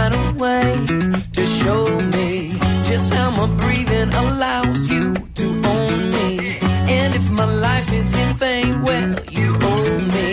[0.00, 0.70] find a way
[1.36, 1.84] to show
[2.14, 2.56] me
[2.88, 6.56] just how my breathing allows you to own me.
[6.88, 10.30] And if my life is in vain, well, you owe me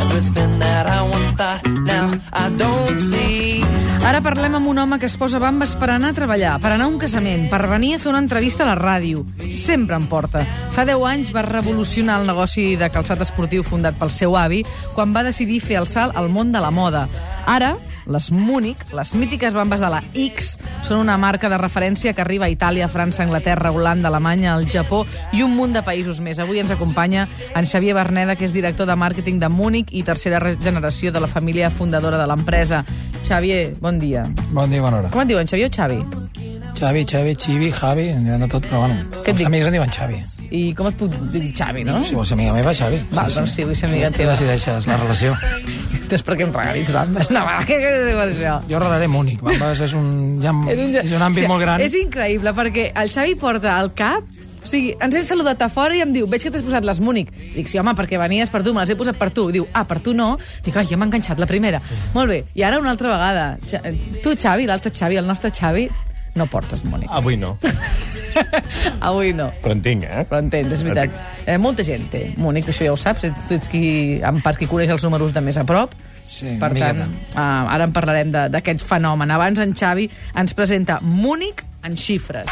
[0.00, 1.62] everything that I once thought.
[1.84, 3.64] Now I don't see.
[4.04, 6.86] Ara parlem amb un home que es posa bambes per anar a treballar, per anar
[6.88, 9.24] a un casament, per venir a fer una entrevista a la ràdio.
[9.52, 10.44] Sempre em porta.
[10.74, 14.64] Fa 10 anys va revolucionar el negoci de calçat esportiu fundat pel seu avi
[14.96, 17.06] quan va decidir fer el salt al món de la moda.
[17.46, 17.76] Ara,
[18.10, 20.56] les Múnich, les mítiques bambes de la X,
[20.86, 25.04] són una marca de referència que arriba a Itàlia, França, Anglaterra, Holanda, Alemanya, el Japó
[25.32, 26.42] i un munt de països més.
[26.42, 30.42] Avui ens acompanya en Xavier Berneda, que és director de màrqueting de Múnich i tercera
[30.58, 32.84] generació de la família fundadora de l'empresa.
[33.22, 34.26] Xavier, bon dia.
[34.50, 35.14] Bon dia, bona hora.
[35.14, 36.29] Com et diuen, Xavier o Xavi?
[36.80, 39.46] Xavi, Xavi, Xivi, Javi, de tot, però bueno, Què els dic?
[39.50, 40.20] amics em diuen Xavi.
[40.50, 41.98] I com et puc dir Xavi, no?
[42.08, 43.02] Si vols ser amiga meva, Xavi.
[43.12, 44.32] Va, doncs sí, vull ser amiga Tu teva.
[44.32, 45.36] decideixes la relació.
[46.08, 47.30] Després perquè em regalis bambes.
[47.30, 48.56] No, va, què què diu això?
[48.70, 49.42] Jo regalaré únic.
[49.44, 51.84] Bambes és un, ja, és un àmbit Hòstia, molt gran.
[51.84, 54.24] És increïble, perquè el Xavi porta al cap
[54.60, 56.98] o sigui, ens hem saludat a fora i em diu, veig que t'has posat les
[57.00, 57.30] Múnich.
[57.54, 59.46] Dic, sí, home, perquè venies per tu, me les he posat per tu.
[59.54, 60.34] Diu, ah, per tu no?
[60.64, 61.80] Dic, ai, ja m'ha enganxat la primera.
[62.12, 63.46] Molt bé, i ara una altra vegada.
[64.22, 65.88] Tu, Xavi, l'altre Xavi, el nostre Xavi,
[66.40, 67.10] no portes Múnich.
[67.12, 67.56] Avui no,
[69.00, 69.50] Avui no.
[69.62, 70.24] però en tinc, eh?
[70.28, 71.16] Però entens, és veritat.
[71.46, 73.26] Eh, molta gent té Múnich, això ja ho saps.
[73.48, 73.84] Tu ets qui,
[74.24, 75.92] en part qui coneix els números de més a prop.
[76.30, 77.34] Sí, per tant, miqueta.
[77.34, 79.30] uh, ara en parlarem de- d'aquest fenomen.
[79.34, 82.46] Abans en Xavi ens presenta Múnich en xifres.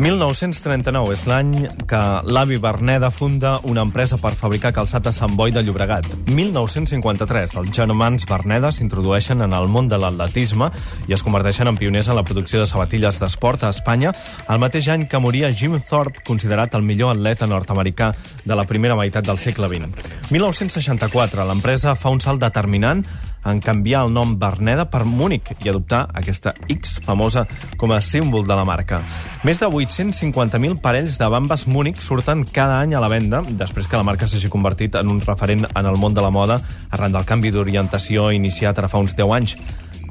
[0.00, 1.50] 1939 és l'any
[1.84, 1.98] que
[2.32, 6.06] l'avi Berneda funda una empresa per fabricar calçat a Sant Boi de Llobregat.
[6.32, 10.70] 1953, els germans Berneda s'introdueixen en el món de l'atletisme
[11.04, 14.14] i es converteixen en pioners en la producció de sabatilles d'esport a Espanya,
[14.48, 18.14] el mateix any que moria Jim Thorpe, considerat el millor atleta nord-americà
[18.46, 20.30] de la primera meitat del segle XX.
[20.32, 23.04] 1964, l'empresa fa un salt determinant
[23.44, 27.46] en canviar el nom Berneda per Múnich i adoptar aquesta X famosa
[27.80, 29.02] com a símbol de la marca.
[29.46, 34.00] Més de 850.000 parells de bambes Múnich surten cada any a la venda després que
[34.00, 37.28] la marca s'hagi convertit en un referent en el món de la moda arran del
[37.28, 39.56] canvi d'orientació iniciat ara fa uns 10 anys.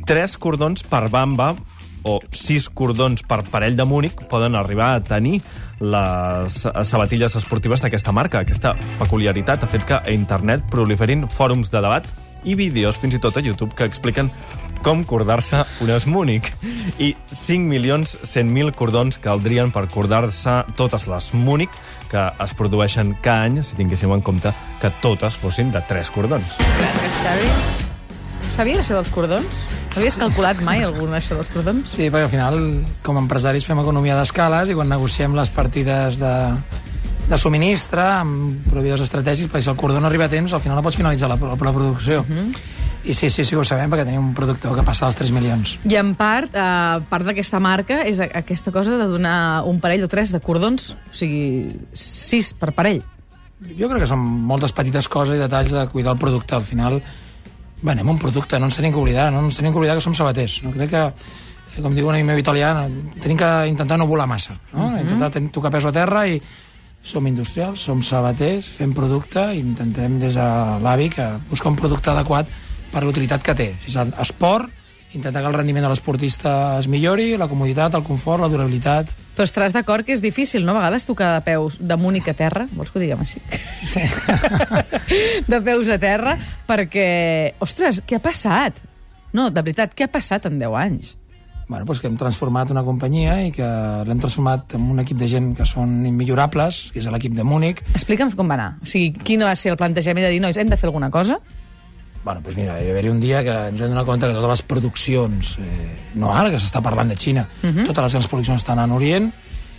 [0.10, 1.54] Tres cordons per bamba
[2.04, 5.42] o sis cordons per parell de Múnich poden arribar a tenir
[5.80, 8.44] les sabatilles esportives d'aquesta marca.
[8.44, 12.08] Aquesta peculiaritat ha fet que a internet proliferin fòrums de debat
[12.44, 14.32] i vídeos, fins i tot a YouTube, que expliquen
[14.84, 16.52] com cordar-se unes Múnich.
[17.00, 21.76] I 5.100.000 cordons caldrien per cordar-se totes les Múnich
[22.10, 26.58] que es produeixen cada any, si tinguéssim en compte que totes fossin de tres cordons.
[26.80, 27.52] Gràcies, Xavi.
[28.56, 29.62] Sabies això dels cordons?
[29.96, 31.90] Havies calculat mai algun això dels cordons?
[31.92, 32.60] Sí, perquè al final,
[33.06, 36.34] com a empresaris, fem economia d'escales i quan negociem les partides de,
[37.30, 40.80] de subministre amb proveïdors estratègics, perquè si el cordó no arriba a temps, al final
[40.80, 42.24] no pots finalitzar la, la, la producció.
[43.06, 45.32] I sí, sí, sí que ho sabem, perquè tenim un productor que passa dels 3
[45.32, 45.78] milions.
[45.88, 50.10] I en part, eh, part d'aquesta marca és aquesta cosa de donar un parell o
[50.12, 53.00] tres de cordons, o sigui, sis per parell.
[53.80, 56.56] Jo crec que són moltes petites coses i detalls de cuidar el producte.
[56.56, 57.00] Al final,
[57.82, 60.16] venem un producte, no ens tenim que oblidar, no ens tenim que oblidar que som
[60.18, 60.60] sabaters.
[60.66, 62.74] No crec que, com diu un amic meu italià,
[63.24, 64.92] tenim que intentar no volar massa, no?
[65.00, 66.42] Intentar ten- tocar peus a terra i
[67.04, 70.50] som industrials, som sabaters, fem producte i intentem des de
[70.84, 72.50] l'avi que buscar un producte adequat
[72.92, 73.70] per l'utilitat que té.
[73.84, 74.70] Si és esport,
[75.14, 79.10] intentar que el rendiment de l'esportista es millori, la comoditat, el confort, la durabilitat...
[79.40, 80.74] Però estaràs d'acord que és difícil, no?
[80.76, 83.40] A vegades tocar de peus de Múnich a terra, vols que ho diguem així?
[83.88, 84.04] Sí.
[85.52, 86.36] de peus a terra,
[86.68, 87.08] perquè,
[87.64, 88.84] ostres, què ha passat?
[89.32, 91.16] No, de veritat, què ha passat en 10 anys?
[91.70, 93.66] Bueno, doncs que hem transformat una companyia i que
[94.10, 97.84] l'hem transformat en un equip de gent que són immillorables, que és l'equip de Múnich.
[97.94, 98.70] Explica'm com va anar.
[98.82, 101.38] O sigui, quin va ser el plantejament de dir, nois, hem de fer alguna cosa?
[102.24, 104.52] Bueno, doncs mira, hi va haver un dia que ens vam donar compte que totes
[104.56, 107.86] les produccions, eh, no ara que s'està parlant de Xina, uh -huh.
[107.86, 109.32] totes les grans produccions estan en Orient,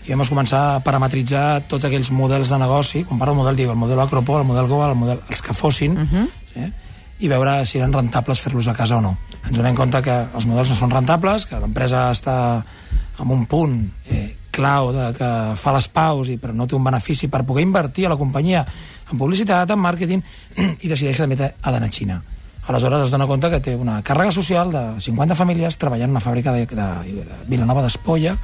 [0.07, 3.69] i vam començar a parametritzar tots aquells models de negoci, quan parlo del model, dic
[3.69, 6.29] el model Acropol, el model Goa, el model, els que fossin, uh -huh.
[6.55, 6.73] sí?
[7.21, 9.17] I veure si eren rentables fer-los a casa o no.
[9.45, 12.37] Ens donem compte que els models no són rentables, que l'empresa està
[13.21, 13.77] en un punt
[14.09, 15.31] eh, clau de que
[15.61, 18.65] fa les paus i però no té un benefici per poder invertir a la companyia
[19.11, 20.23] en publicitat, en màrqueting
[20.85, 22.21] i decideix que també ha d'anar a Xina.
[22.69, 26.23] Aleshores es dona compte que té una càrrega social de 50 famílies treballant en una
[26.23, 26.89] fàbrica de, de,
[27.25, 28.37] de Vilanova d'Espolla.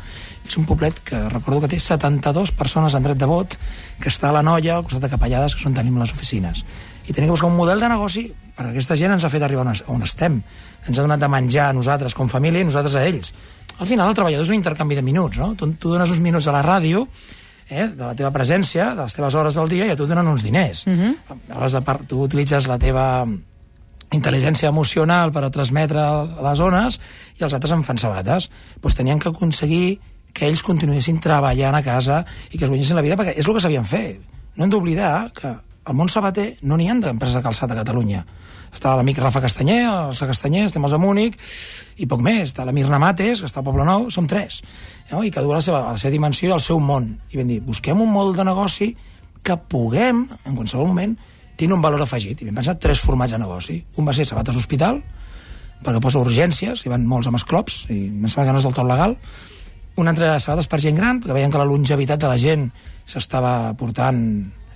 [0.47, 3.59] És un poblet que recordo que té 72 persones en dret de vot
[4.01, 6.65] que està a la Noia, al costat de Capellades que és on tenim les oficines.
[7.07, 9.67] I tenim que buscar un model de negoci perquè aquesta gent ens ha fet arribar
[9.67, 10.41] on, on estem.
[10.87, 13.35] Ens ha donat de menjar a nosaltres com família i nosaltres a ells.
[13.77, 15.51] Al final el treballador és un intercanvi de minuts no?
[15.59, 17.05] tu, tu dones uns minuts a la ràdio
[17.69, 20.15] eh, de la teva presència, de les teves hores del dia i a tu et
[20.15, 20.87] donen uns diners.
[20.87, 21.13] Uh -huh.
[21.51, 23.27] aleshores tu utilitzes la teva
[24.15, 26.03] intel·ligència emocional per a transmetre
[26.45, 27.01] les ones
[27.39, 28.51] i els altres en fan sabates.
[28.83, 29.99] Doncs tenien que aconseguir
[30.37, 33.57] que ells continuessin treballant a casa i que es guanyessin la vida, perquè és el
[33.57, 34.19] que sabien fer.
[34.57, 35.53] No hem d'oblidar que
[35.87, 38.25] al món sabater no n'hi ha d'empreses de calçat a Catalunya.
[38.75, 41.37] Està l'amic Rafa Castanyer, el Sa Castanyer, estem els de Múnich,
[41.97, 42.51] i poc més.
[42.51, 44.61] Està la Mirna Mates, que està al Poble Nou, som tres.
[45.13, 45.23] No?
[45.25, 47.15] I cada a la seva, a la seva dimensió, al seu món.
[47.33, 48.91] I vam dir, busquem un model de negoci
[49.47, 51.17] que puguem, en qualsevol moment,
[51.57, 52.43] tenir un valor afegit.
[52.43, 53.81] I vam pensar tres formats de negoci.
[53.97, 55.03] Un va ser sabates hospital,
[55.85, 58.77] perquè posa urgències, hi van molts amb esclops, i em sembla que no és del
[58.77, 59.17] tot legal.
[59.97, 62.69] Un altre sabates per gent gran, perquè veien que la longevitat de la gent
[63.09, 64.23] s'estava portant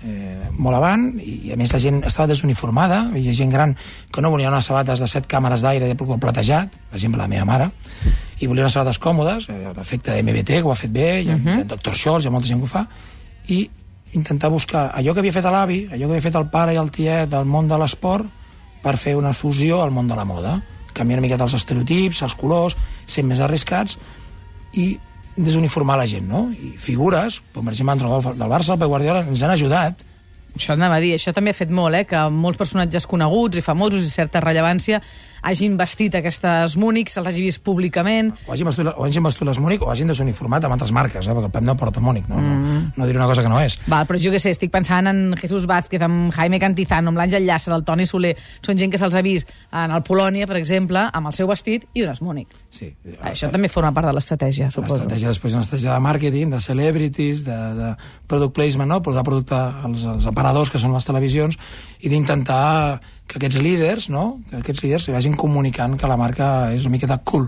[0.05, 3.75] eh, molt avant i, a més la gent estava desuniformada hi ha gent gran
[4.12, 7.29] que no volia unes sabates de set càmeres d'aire de color platejat per exemple la
[7.29, 7.71] meva mare
[8.41, 11.31] i volia unes sabates còmodes eh, l'efecte de MBT que ho ha fet bé hi
[11.31, 11.65] ha, uh -huh.
[11.75, 11.97] Dr.
[11.97, 12.87] Scholl, hi ha molta gent que ho fa
[13.49, 13.69] i
[14.19, 16.91] intentar buscar allò que havia fet l'avi allò que havia fet el pare i el
[16.91, 18.27] tiet del món de l'esport
[18.83, 20.61] per fer una fusió al món de la moda
[20.95, 22.77] canviar una miqueta els estereotips, els colors,
[23.07, 23.97] ser més arriscats
[24.75, 24.93] i
[25.37, 26.49] desuniformar la gent, no?
[26.51, 30.07] I figures, com per exemple l'entrenador del Barça, el Pep Guardiola, ens han ajudat
[30.57, 32.05] això anava a dir, això també ha fet molt, eh?
[32.11, 35.01] que molts personatges coneguts i famosos i certa rellevància
[35.43, 38.33] hagin vestit aquestes Múnich, se'ls hagi vist públicament...
[38.47, 41.35] O hagin vestit, o hagin vestit les Múnich o hagin desuniformat amb altres marques, eh?
[41.37, 42.41] perquè el Pep no porta Múnich, no?
[42.41, 42.61] Mm.
[42.61, 43.79] No, no diré una cosa que no és.
[43.91, 47.47] Val, però jo què sé, estic pensant en Jesús Vázquez, amb Jaime Cantizano, amb l'Àngel
[47.47, 48.35] Llàcer, el Toni Soler...
[48.61, 51.87] Són gent que se'ls ha vist en el Polònia, per exemple, amb el seu vestit
[51.97, 52.53] i unes Múnich.
[52.71, 52.91] Sí.
[53.27, 55.01] Això també forma part de l'estratègia, suposo.
[55.01, 57.93] L'estratègia després una estratègia de màrqueting, de celebrities, de, de
[58.31, 59.01] product placement, no?
[59.03, 61.59] portar producte als, als aparadors, que són les televisions,
[62.01, 64.41] i d'intentar que aquests líders, no?
[64.50, 67.47] que aquests líders li vagin comunicant que la marca és una miqueta cool.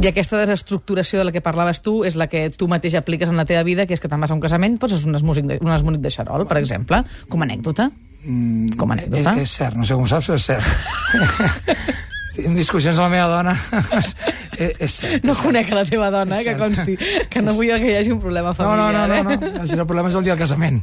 [0.00, 3.38] I aquesta desestructuració de la que parlaves tu és la que tu mateix apliques en
[3.38, 5.58] la teva vida, que és que te'n vas a un casament, poses unes, músic de,
[5.62, 7.90] unes músic de xarol, per exemple, com a anècdota.
[8.24, 9.34] Mm, com a anècdota.
[9.36, 12.06] És, és cert, no sé com saps, és cert.
[12.38, 13.54] en discussions amb la meva dona
[13.98, 14.12] és,
[14.86, 15.26] és cert.
[15.26, 16.96] No conec a la teva dona, eh, que consti,
[17.32, 18.92] que no vull que hi hagi un problema familiar.
[18.92, 19.40] No, no, no, eh?
[19.40, 19.66] no, no.
[19.66, 20.80] El problema és el dia del casament.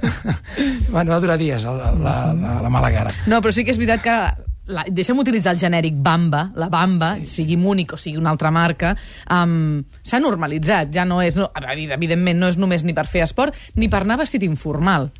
[0.94, 3.14] bueno, va durar dies, la, la, la, la mala cara.
[3.30, 4.16] No, però sí que és veritat que
[4.70, 7.34] la, deixa'm utilitzar el genèric Bamba, la Bamba, sí, sí.
[7.40, 8.94] sigui Múnich o sigui una altra marca,
[9.32, 11.50] um, s'ha normalitzat, ja no és, no,
[11.96, 15.10] evidentment no és només ni per fer esport, ni per anar vestit informal.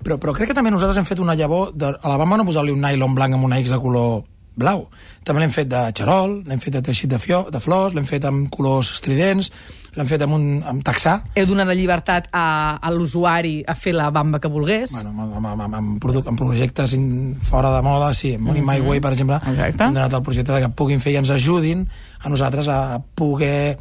[0.00, 2.48] Però, però crec que també nosaltres hem fet una llavor, de, a la Bamba no
[2.48, 4.22] posar-li un nylon blanc amb una X de color
[4.60, 4.86] blau.
[5.26, 8.24] També l'hem fet de xarol, l'hem fet de teixit de, fió, de flors, l'hem fet
[8.28, 9.50] amb colors estridents,
[9.96, 11.16] l'hem fet amb, un, amb taxà.
[11.36, 12.44] Heu donat la llibertat a,
[12.80, 14.94] a l'usuari a fer la bamba que volgués.
[14.94, 17.06] Bueno, amb, amb, amb, amb, amb projectes in,
[17.44, 18.34] fora de moda, sí.
[18.38, 18.82] Amb Money mm -hmm.
[18.82, 19.84] My Way, per exemple, Exacte.
[19.84, 21.88] hem donat el projecte que puguin fer i ens ajudin
[22.20, 23.78] a nosaltres a poder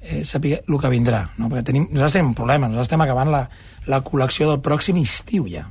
[0.00, 1.28] eh, saber el que vindrà.
[1.36, 1.48] No?
[1.48, 3.48] Perquè tenim, nosaltres tenim un problema, nosaltres estem acabant la,
[3.86, 5.68] la col·lecció del pròxim estiu ja.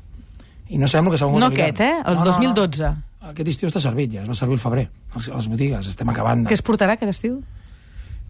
[0.70, 1.94] I no sabem el que s'ha No aquest, eh?
[2.06, 2.84] El no, 2012.
[2.84, 3.07] No, no.
[3.32, 6.46] Aquest estiu està servit ja, es va servir el febrer, a les, botigues, estem acabant.
[6.46, 6.52] De...
[6.52, 7.38] Què es portarà aquest estiu?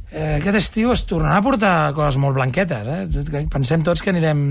[0.08, 3.48] Eh, aquest estiu es tornarà a portar coses molt blanquetes, eh?
[3.52, 4.44] Pensem tots que anirem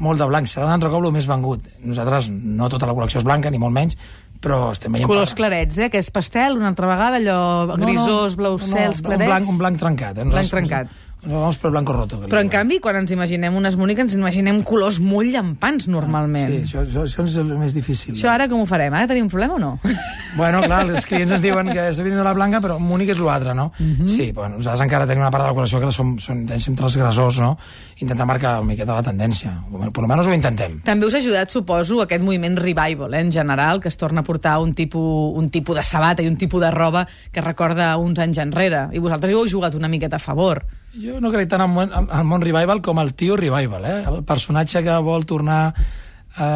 [0.00, 1.64] molt de blanc, serà un altre cop el més vengut.
[1.84, 3.96] Nosaltres, no tota la col·lecció és blanca, ni molt menys,
[4.40, 5.08] però estem veient...
[5.08, 5.90] Colors clarets, eh?
[5.92, 9.26] Que és pastel, una altra vegada, allò grisós, no, no, blaus cels, no, clarets...
[9.26, 10.28] Un blanc, un blanc trencat, eh?
[10.28, 10.98] Blanc trencat.
[11.22, 12.18] Vamos per blanco roto.
[12.24, 16.48] Però, en canvi, quan ens imaginem unes Múnich, ens imaginem colors molt llampants, normalment.
[16.48, 18.14] Sí, això, això, això és el més difícil.
[18.14, 18.94] Això ara com ho farem?
[18.96, 19.78] Ara tenim un problema o no?
[20.36, 23.52] Bueno, clar, els clients ens diuen que estic venint la blanca, però Múnich és l'altre,
[23.54, 23.72] no?
[23.78, 24.04] Uh Mhm.
[24.04, 24.08] -huh.
[24.08, 27.38] Sí, bueno, nosaltres encara tenim una part de la col·lecció que som, som deixem transgressors,
[27.38, 27.58] no?
[27.98, 29.62] Intentar marcar una miqueta la tendència.
[29.92, 30.80] Per almenys ho intentem.
[30.82, 34.24] També us ha ajudat, suposo, aquest moviment revival, eh, en general, que es torna a
[34.24, 38.18] portar un tipus, un tipus de sabata i un tipus de roba que recorda uns
[38.18, 38.88] anys enrere.
[38.92, 40.64] I vosaltres hi heu jugat una miqueta a favor.
[40.90, 44.00] Jo no crec tant al món, al món revival com al tio revival, eh?
[44.10, 45.62] El personatge que vol tornar
[46.36, 46.48] a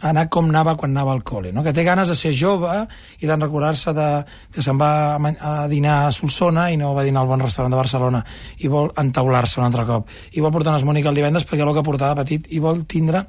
[0.00, 1.62] anar com anava quan anava al col·le, no?
[1.64, 2.72] que té ganes de ser jove
[3.20, 4.08] i de recordar-se de,
[4.52, 7.80] que se'n va a, dinar a Solsona i no va dinar al bon restaurant de
[7.80, 8.22] Barcelona
[8.64, 11.74] i vol entaular-se un altre cop i vol portar unes Mònica el divendres perquè el
[11.76, 13.26] que portava petit i vol tindre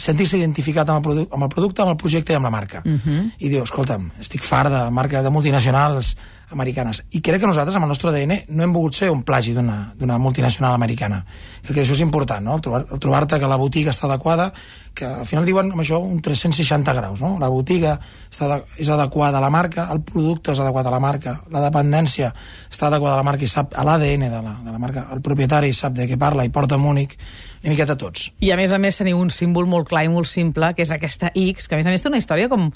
[0.00, 2.82] sentir-se identificat amb el, amb el producte, amb el projecte i amb la marca.
[2.84, 3.30] Uh -huh.
[3.38, 6.16] I diu, escolta'm, estic fart de marca de multinacionals
[6.52, 7.04] americanes.
[7.10, 10.18] I crec que nosaltres, amb el nostre ADN, no hem volgut ser un plagi d'una
[10.18, 11.24] multinacional americana.
[11.62, 12.54] Crec que això és important, no?
[12.56, 14.52] El trobar- trobar-te que la botiga està adequada,
[14.92, 17.38] que al final diuen amb això un 360 graus, no?
[17.38, 18.00] La botiga
[18.32, 21.60] està de, és adequada a la marca, el producte és adequat a la marca, la
[21.60, 22.34] dependència
[22.70, 25.20] està adequada a la marca i sap a l'ADN de, la, de la marca, el
[25.20, 27.16] propietari sap de què parla i porta amb únic,
[27.62, 28.30] una miqueta tots.
[28.40, 30.90] I a més a més teniu un símbol molt clar i molt simple, que és
[30.94, 32.70] aquesta X, que a més a més té una història com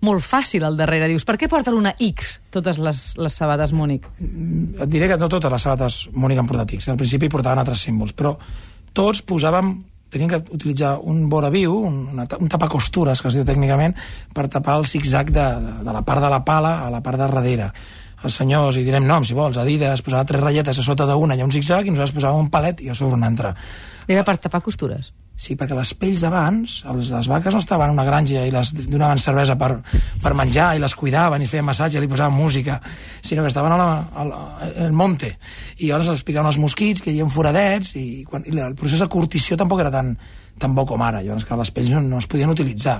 [0.00, 1.10] molt fàcil al darrere.
[1.12, 4.06] Dius, per què porten una X totes les, les sabates Múnich?
[4.20, 6.88] et diré que no totes les sabates Múnich han portat X.
[6.88, 8.32] Al principi portaven altres símbols, però
[8.96, 9.74] tots posàvem
[10.10, 13.92] tenien que utilitzar un voraviu, un, una, ta- un tapacostures, que es diu tècnicament,
[14.34, 17.20] per tapar el zig-zag de, de, de la part de la pala a la part
[17.20, 17.68] de darrere.
[18.24, 21.40] Els senyors, i direm nom, si vols, Adidas, posava tres ratlletes a sota d'una, hi
[21.40, 23.54] ha un zig-zag, i nosaltres posàvem un palet i a sobre un altre.
[24.10, 25.12] Era per tapar costures.
[25.40, 29.22] Sí, perquè les pells d'abans, les vaques no estaven en una granja i les donaven
[29.22, 29.70] cervesa per,
[30.20, 32.76] per menjar i les cuidaven i feien massatge i li posaven música,
[33.24, 35.30] sinó que estaven al monte.
[35.78, 39.00] I llavors els picaven els mosquits, que hi havia foradets, i, quan, i el procés
[39.00, 40.12] de curtició tampoc era tan,
[40.60, 41.24] tan bo com ara.
[41.24, 42.98] Llavors, que les pells no, no es podien utilitzar.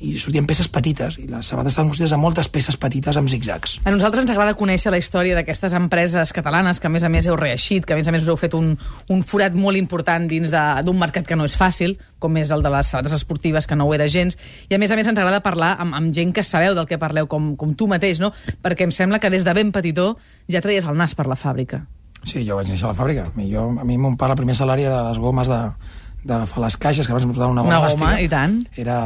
[0.00, 3.74] I sortien peces petites, i les sabates estaven construïdes amb moltes peces petites amb zigzags.
[3.84, 7.26] A nosaltres ens agrada conèixer la història d'aquestes empreses catalanes que, a més a més,
[7.28, 8.70] heu reeixit, que, a més a més, us heu fet un,
[9.12, 12.62] un forat molt important dins de- d'un mercat que no és fàcil, com és el
[12.64, 14.38] de les sabates esportives, que no ho era gens.
[14.70, 16.96] I, a més a més, ens agrada parlar amb, amb gent que sabeu del que
[16.96, 18.32] parleu, com, com tu mateix, no?
[18.64, 20.14] Perquè em sembla que des de ben petitó
[20.48, 21.84] ja traies el nas per la fàbrica.
[22.24, 23.28] Sí, jo vaig néixer a la fàbrica.
[23.48, 25.60] Jo, a mi mon pare el primer salari era les gomes de,
[26.26, 28.58] fer les caixes, que abans em portaven una goma Una goma, i tant.
[28.76, 28.96] Era...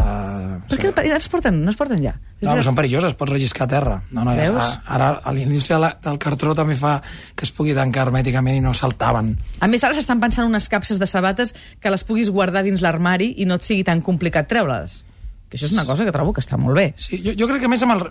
[0.68, 2.14] Per què ara es porten, no es porten ja?
[2.44, 3.94] No, però són perilloses, pots relliscar a terra.
[4.10, 4.58] No, no, ja, Veus?
[4.60, 5.72] ara, ara a l'inici
[6.04, 6.98] del cartró també fa
[7.34, 9.32] que es pugui tancar hermèticament i no saltaven.
[9.64, 13.32] A més, ara s'estan pensant unes capses de sabates que les puguis guardar dins l'armari
[13.38, 15.04] i no et sigui tan complicat treure-les.
[15.48, 16.88] Que això és una cosa que trobo que està molt bé.
[16.98, 18.04] Sí, jo, jo crec que a més amb el,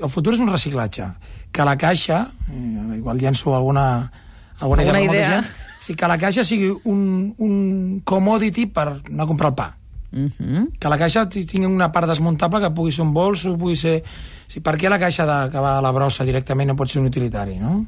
[0.00, 1.10] el futur és un reciclatge.
[1.52, 4.10] Que la caixa, eh, igual llenço alguna,
[4.58, 5.30] alguna, Alguna idea, idea.
[5.42, 5.46] gent,
[5.86, 9.68] sí, que la caixa sigui un, un commodity per anar a comprar el pa.
[10.16, 10.68] Uh -huh.
[10.78, 14.02] que la caixa ti- tingui una part desmuntable que pugui ser un bolso, pugui ser...
[14.48, 17.00] Sí, per què la caixa de, que va a la brossa directament no pot ser
[17.02, 17.84] un utilitari, no?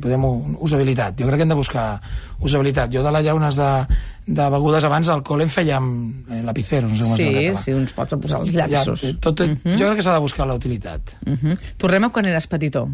[0.00, 0.22] Podem
[0.60, 1.18] usabilitat.
[1.18, 2.00] Jo crec que hem de buscar
[2.40, 2.92] usabilitat.
[2.94, 3.86] Jo de les llaunes de,
[4.26, 7.72] de begudes abans al col·le em feia amb eh, lapiceros, no sé en Sí, sí,
[7.72, 9.00] uns pots posar els llaços.
[9.00, 9.78] Ja, tot, uh -huh.
[9.78, 11.00] Jo crec que s'ha de buscar la utilitat.
[11.26, 11.58] Uh -huh.
[11.76, 12.88] Tornem a quan eres petitó.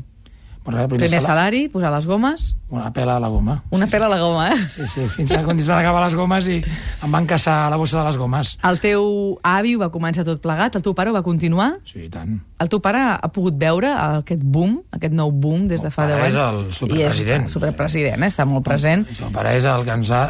[0.66, 3.62] Bueno, primer, Primer sala- salari, posar les gomes, Una pela a la goma.
[3.70, 4.56] una pela a la goma, eh?
[4.68, 6.56] Sí, sí, fins que quan es van acabar les gomes i
[7.02, 8.58] em van caçar la bossa de les gomes.
[8.66, 11.76] El teu avi ho va començar tot plegat, el teu pare ho va continuar?
[11.84, 12.40] Sí, i tant.
[12.58, 16.14] El teu pare ha pogut veure aquest boom, aquest nou boom des de fa pare
[16.14, 16.36] 10 anys?
[16.36, 17.42] és el superpresident.
[17.42, 18.30] I és el superpresident, eh?
[18.32, 19.02] està molt present.
[19.26, 20.22] El pare és el que ens ha...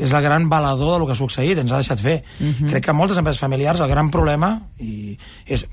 [0.00, 2.22] És el gran valedor del que ha succeït, ens ha deixat fer.
[2.40, 2.54] Uh Mhm.
[2.64, 2.70] -huh.
[2.70, 5.66] Crec que moltes empreses familiars el gran problema, i és,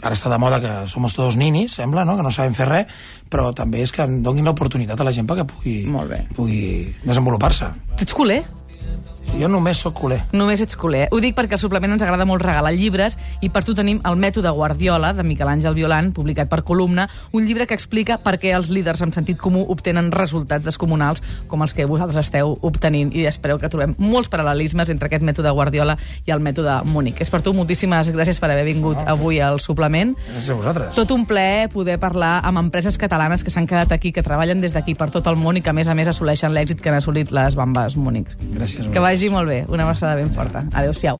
[0.00, 2.16] ara està de moda que som todos ninis, sembla, no?
[2.16, 2.86] que no sabem fer res,
[3.28, 5.84] però també és que donin l'oportunitat a la gent perquè pugui,
[6.34, 7.66] pugui desenvolupar-se.
[7.96, 8.42] Tu ets culer?
[9.38, 10.20] Jo només sóc culer.
[10.32, 11.06] Només ets culer.
[11.10, 14.18] Ho dic perquè al suplement ens agrada molt regalar llibres i per tu tenim el
[14.20, 18.52] mètode Guardiola de Miquel Àngel Violant, publicat per Columna, un llibre que explica per què
[18.56, 23.26] els líders amb sentit comú obtenen resultats descomunals com els que vosaltres esteu obtenint i
[23.30, 27.20] espereu que trobem molts paral·lelismes entre aquest mètode Guardiola i el mètode Múnich.
[27.22, 30.14] És per tu moltíssimes gràcies per haver vingut avui al suplement.
[30.28, 30.94] Gràcies a vosaltres.
[30.98, 34.74] Tot un plaer poder parlar amb empreses catalanes que s'han quedat aquí, que treballen des
[34.76, 37.00] d'aquí per tot el món i que, a més a més, assoleixen l'èxit que han
[37.00, 38.36] assolit les bambes Múnich.
[38.52, 39.00] Gràcies Que.
[39.12, 39.64] Vagi molt bé.
[39.68, 40.64] Una abraçada ben forta.
[40.72, 41.10] Adéu-siau.